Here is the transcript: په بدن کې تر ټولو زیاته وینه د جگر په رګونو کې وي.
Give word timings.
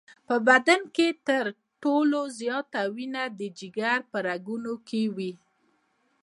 په 0.27 0.35
بدن 0.47 0.81
کې 0.95 1.07
تر 1.27 1.45
ټولو 1.83 2.19
زیاته 2.39 2.81
وینه 2.95 3.23
د 3.39 3.41
جگر 3.59 3.99
په 4.11 4.17
رګونو 4.27 4.73
کې 4.87 5.03
وي. 5.15 5.31